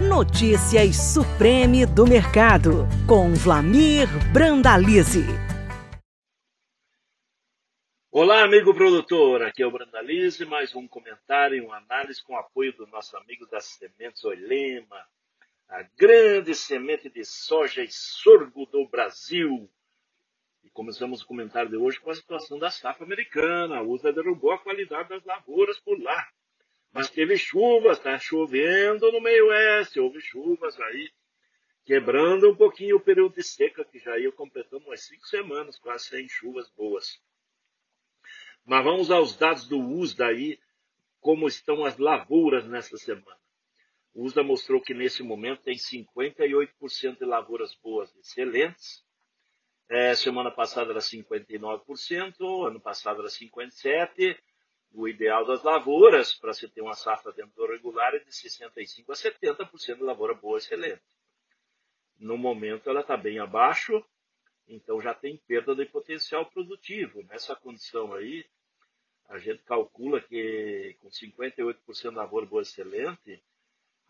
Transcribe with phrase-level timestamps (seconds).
[0.00, 5.26] Notícias Supreme do Mercado, com Vlamir Brandalize.
[8.10, 9.42] Olá, amigo produtor.
[9.42, 10.42] Aqui é o Brandalize.
[10.46, 15.06] Mais um comentário e uma análise com apoio do nosso amigo das Sementes Oilema,
[15.68, 19.68] a grande semente de soja e sorgo do Brasil.
[20.64, 23.76] E começamos o comentário de hoje com a situação da safra americana.
[23.76, 26.26] A USA derrubou a qualidade das lavouras por lá.
[26.92, 31.10] Mas teve chuvas, está chovendo no meio oeste, houve chuvas aí,
[31.84, 36.06] quebrando um pouquinho o período de seca, que já ia completando umas cinco semanas, quase
[36.06, 37.20] sem chuvas boas.
[38.64, 40.58] Mas vamos aos dados do USDA aí,
[41.20, 43.38] como estão as lavouras nessa semana.
[44.12, 49.04] O USDA mostrou que nesse momento tem 58% de lavouras boas excelentes.
[49.88, 54.36] É, semana passada era 59%, ano passado era 57%,
[54.92, 59.08] o ideal das lavouras, para se ter uma safra dentro do regular, é de 65%
[59.08, 61.02] a 70% de lavoura boa excelente.
[62.18, 64.04] No momento ela está bem abaixo,
[64.66, 67.22] então já tem perda de potencial produtivo.
[67.24, 68.44] Nessa condição aí,
[69.28, 73.42] a gente calcula que com 58% de lavoura boa excelente,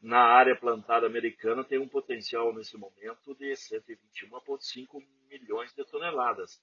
[0.00, 6.60] na área plantada americana tem um potencial nesse momento de 121,5 milhões de toneladas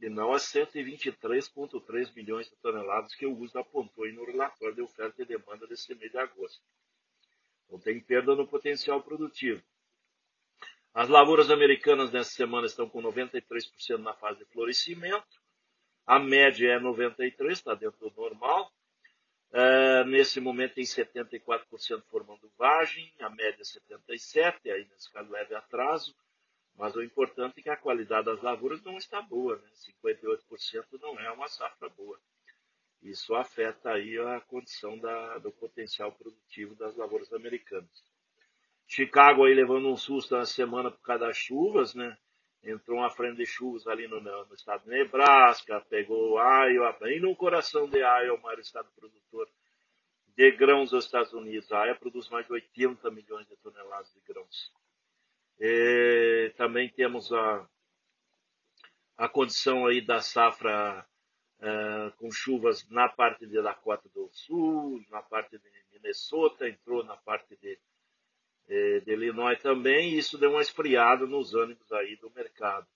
[0.00, 5.22] e não as 123,3 milhões de toneladas que o USDA apontou no relatório de oferta
[5.22, 6.62] e demanda desse mês de agosto.
[7.66, 9.62] Então tem perda no potencial produtivo.
[10.92, 15.40] As lavouras americanas nessa semana estão com 93% na fase de florescimento.
[16.06, 18.72] A média é 93%, está dentro do normal.
[19.52, 25.54] É, nesse momento tem 74% formando vagem, a média é 77%, aí nesse caso leve
[25.54, 26.14] atraso.
[26.80, 29.68] Mas o importante é que a qualidade das lavouras não está boa, né?
[30.08, 32.18] 58% não é uma safra boa.
[33.02, 38.02] Isso afeta aí a condição da, do potencial produtivo das lavouras americanas.
[38.86, 42.16] Chicago aí levando um susto na semana por causa das chuvas, né?
[42.64, 47.36] Entrou uma frente de chuvas ali no, no estado de Nebraska, pegou Iowa, bem no
[47.36, 49.46] coração de Iowa, o maior estado produtor
[50.34, 51.70] de grãos dos Estados Unidos.
[51.72, 54.72] A Iowa produz mais de 80 milhões de toneladas de grãos.
[55.60, 57.68] E também temos a,
[59.18, 61.06] a condição aí da safra
[61.58, 67.16] uh, com chuvas na parte de Dakota do Sul, na parte de Minnesota, entrou na
[67.18, 67.78] parte de,
[68.66, 72.86] de, de Illinois também, e isso deu uma esfriada nos ânimos aí do mercado.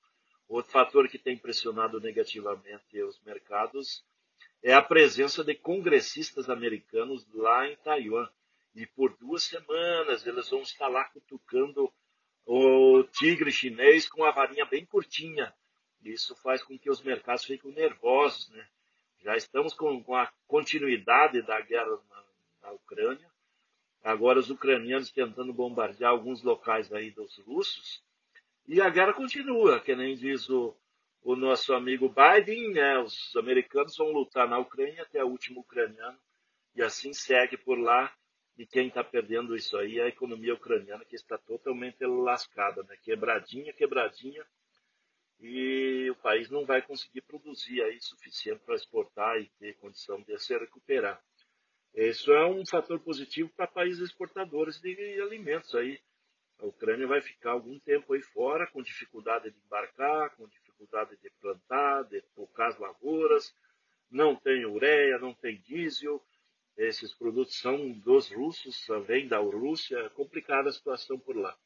[0.49, 4.03] Outro fator que tem pressionado negativamente os mercados
[4.63, 8.27] é a presença de congressistas americanos lá em Taiwan.
[8.75, 11.93] E por duas semanas eles vão estar lá cutucando
[13.25, 15.55] tigre chinês com a varinha bem curtinha.
[16.03, 18.69] Isso faz com que os mercados fiquem nervosos, né?
[19.23, 22.25] Já estamos com, com a continuidade da guerra na,
[22.61, 23.27] na, Ucrânia.
[24.03, 28.05] Agora os ucranianos tentando bombardear alguns locais aí dos russos.
[28.69, 30.77] E a guerra continua, que nem diz o,
[31.23, 32.99] o nosso amigo Biden, né?
[32.99, 36.19] Os americanos vão lutar na Ucrânia até o último ucraniano.
[36.75, 38.15] E assim segue por lá
[38.57, 42.97] e quem está perdendo isso aí é a economia ucraniana, que está totalmente lascada, né?
[43.03, 44.45] quebradinha, quebradinha,
[45.41, 50.39] e o país não vai conseguir produzir aí suficiente para exportar e ter condição de
[50.39, 51.21] se recuperar.
[51.93, 56.01] Isso é um fator positivo para países exportadores de alimentos aí.
[56.59, 61.31] A Ucrânia vai ficar algum tempo aí fora, com dificuldade de embarcar, com dificuldade de
[61.41, 63.55] plantar, de tocar as lavouras,
[64.11, 66.25] não tem ureia, não tem diesel,
[66.77, 71.57] esses produtos são dos russos, vêm da Rússia, é complicada a situação por lá.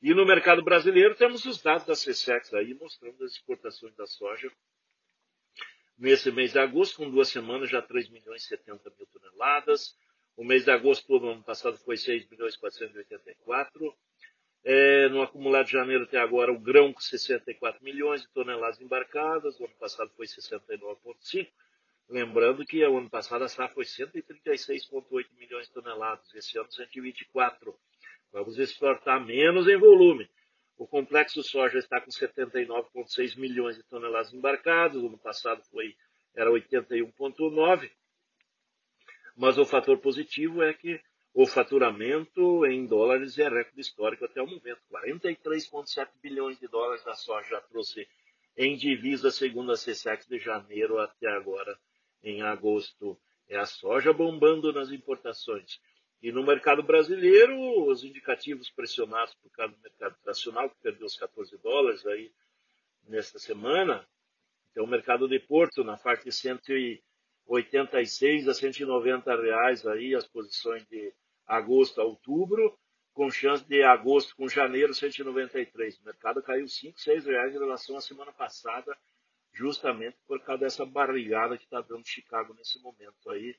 [0.00, 4.50] E no mercado brasileiro temos os dados da CSEX aí mostrando as exportações da soja
[5.98, 9.96] nesse mês de agosto, com duas semanas já 3 milhões e 70 mil toneladas.
[10.36, 13.96] O mês de agosto do ano passado foi 6 milhões e 484.
[14.64, 19.58] É, no acumulado de janeiro até agora, o grão com 64 milhões de toneladas embarcadas.
[19.58, 21.48] O ano passado foi 69,5
[22.08, 27.78] Lembrando que o ano passado a safra foi 136,8 milhões de toneladas, esse ano 124.
[28.32, 30.26] Vamos exportar menos em volume.
[30.78, 35.94] O complexo soja está com 79,6 milhões de toneladas embarcadas, o ano passado foi,
[36.34, 37.90] era 81,9.
[39.36, 40.98] Mas o fator positivo é que
[41.34, 44.80] o faturamento em dólares é recorde histórico até o momento.
[44.90, 48.08] 43,7 bilhões de dólares da soja já trouxe
[48.56, 51.78] em divisa, segundo a CSEX, de janeiro até agora
[52.22, 53.18] em agosto
[53.48, 55.80] é a soja bombando nas importações.
[56.20, 61.16] E no mercado brasileiro, os indicativos pressionados por causa do mercado nacional, que perdeu os
[61.16, 62.32] 14 dólares aí
[63.04, 64.04] nesta semana.
[64.70, 70.84] Então, o mercado de Porto, na parte de 186 a 190 reais aí, as posições
[70.86, 71.14] de
[71.46, 72.76] agosto a outubro,
[73.14, 75.98] com chance de agosto com janeiro 193.
[75.98, 78.96] O mercado caiu 5, 6 reais em relação à semana passada,
[79.58, 83.56] justamente por causa dessa barrigada que está dando Chicago nesse momento aí,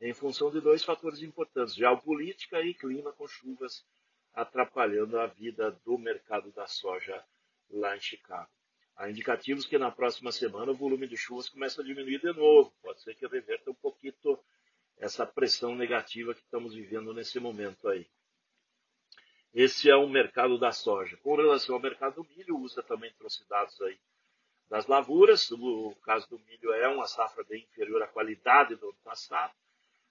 [0.00, 3.86] em função de dois fatores importantes, geopolítica e clima com chuvas
[4.34, 7.24] atrapalhando a vida do mercado da soja
[7.70, 8.50] lá em Chicago.
[8.96, 12.72] Há indicativos que na próxima semana o volume de chuvas começa a diminuir de novo.
[12.82, 14.14] Pode ser que reverta um pouquinho
[14.96, 18.08] essa pressão negativa que estamos vivendo nesse momento aí.
[19.54, 21.16] Esse é o mercado da soja.
[21.18, 23.98] Com relação ao mercado do milho, o USA também trouxe dados aí
[24.68, 25.50] das lavouras.
[25.50, 29.52] O caso do milho é uma safra bem inferior à qualidade do ano passado.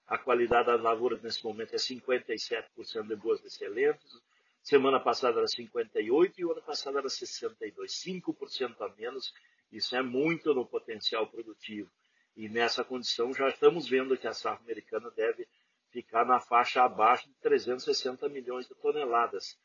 [0.07, 4.21] A qualidade das lavouras nesse momento é 57% de boas excelentes.
[4.62, 9.33] Semana passada era 58 e o ano passado era 62, 5% a menos.
[9.71, 11.89] Isso é muito no potencial produtivo.
[12.36, 15.48] E nessa condição já estamos vendo que a safra americana deve
[15.89, 19.57] ficar na faixa abaixo de 360 milhões de toneladas,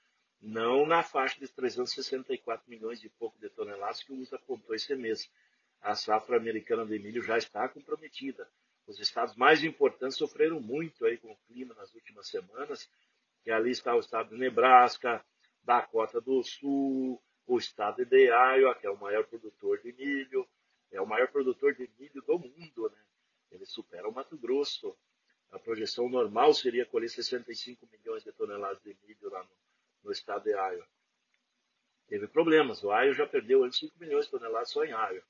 [0.42, 4.92] não na faixa de 364 milhões e pouco de toneladas que o USA apontou esse
[4.96, 5.30] mês.
[5.80, 8.50] A safra americana de milho já está comprometida.
[8.84, 12.90] Os estados mais importantes sofreram muito aí com o clima nas últimas semanas,
[13.44, 15.24] que ali está o estado de Nebraska,
[15.62, 20.46] Dakota do Sul, o estado de Iowa, que é o maior produtor de milho,
[20.90, 22.98] é o maior produtor de milho do mundo, né?
[23.52, 24.96] Ele supera o Mato Grosso,
[25.52, 29.50] a projeção normal seria colher 65 milhões de toneladas de milho lá no,
[30.02, 30.86] no estado de Iowa.
[32.08, 32.82] Teve problemas.
[32.82, 35.22] O Iowa já perdeu 5 milhões de toneladas só em Iowa.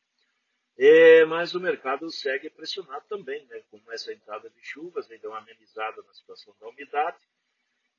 [0.76, 3.62] É, mas o mercado segue pressionado também, né?
[3.70, 7.18] com essa entrada de chuvas, ele deu uma amenizada na situação da umidade,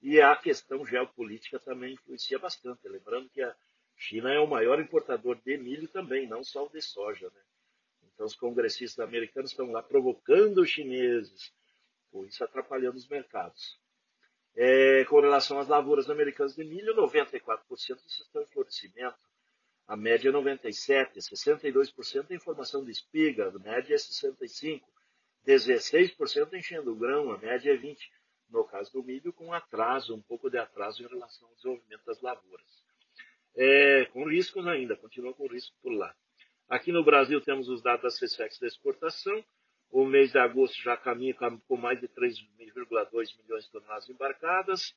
[0.02, 2.88] e a questão geopolítica também influencia bastante.
[2.90, 3.56] Lembrando que a
[3.96, 7.30] China é o maior importador de milho também, não só de soja.
[7.30, 7.42] Né?
[8.14, 11.54] Então, os congressistas americanos estão lá provocando os chineses,
[12.12, 13.80] com isso atrapalhando os mercados.
[14.56, 17.60] É, com relação às lavouras americanas de milho, 94%
[18.06, 19.18] estão em florescimento,
[19.88, 24.82] a média é 97%, 62% em formação de espiga, a média é 65%,
[25.46, 27.98] 16% enchendo o grão, a média é 20%.
[28.50, 32.22] No caso do milho, com atraso, um pouco de atraso em relação ao desenvolvimento das
[32.22, 32.84] lavouras.
[33.56, 36.16] É, com riscos ainda, continua com risco por lá.
[36.70, 39.44] Aqui no Brasil temos os dados das CSEX da exportação,
[39.94, 41.36] o mês de agosto já caminha
[41.68, 44.96] com mais de 3,2 milhões de toneladas embarcadas.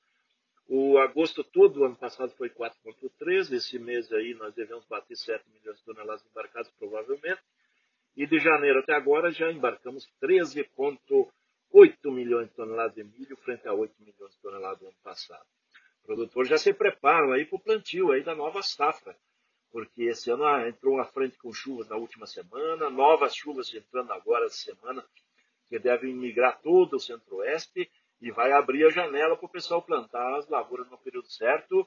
[0.66, 3.52] O agosto todo, ano passado, foi 4,3.
[3.52, 7.42] Esse mês aí nós devemos bater 7 milhões de toneladas embarcadas, provavelmente.
[8.16, 11.30] E de janeiro até agora já embarcamos 13,8
[12.10, 15.44] milhões de toneladas de milho, frente a 8 milhões de toneladas do ano passado.
[16.06, 19.14] Produtores já se preparam aí para o plantio aí da nova safra
[19.76, 24.10] porque esse ano ah, entrou à frente com chuvas na última semana, novas chuvas entrando
[24.10, 25.06] agora essa semana,
[25.68, 27.86] que devem migrar todo o centro-oeste
[28.18, 31.86] e vai abrir a janela para o pessoal plantar as lavouras no período certo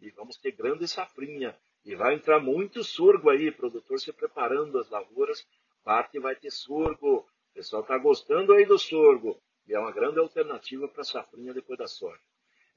[0.00, 1.56] e vamos ter grande safrinha.
[1.84, 5.46] E vai entrar muito sorgo aí, produtor se preparando as lavouras,
[5.84, 7.18] parte vai ter sorgo.
[7.18, 11.54] O pessoal está gostando aí do sorgo e é uma grande alternativa para a safrinha
[11.54, 12.20] depois da soja.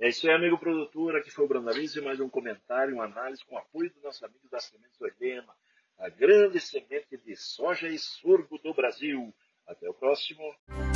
[0.01, 1.15] É isso aí, amigo produtor.
[1.15, 4.59] Aqui foi o Brandalize, mais um comentário, uma análise com apoio do nosso amigo da
[4.59, 5.53] Sementes Oilema,
[5.99, 9.31] a grande semente de soja e sorgo do Brasil.
[9.67, 10.41] Até o próximo.